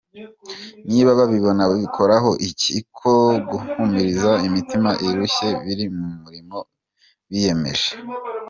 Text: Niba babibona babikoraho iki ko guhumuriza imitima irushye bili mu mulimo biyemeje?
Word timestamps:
Niba 0.89 1.11
babibona 1.19 1.61
babikoraho 1.69 2.29
iki 2.49 2.77
ko 2.97 3.13
guhumuriza 3.49 4.31
imitima 4.47 4.89
irushye 5.07 5.47
bili 5.65 5.85
mu 5.95 6.07
mulimo 6.21 6.57
biyemeje? 7.29 7.89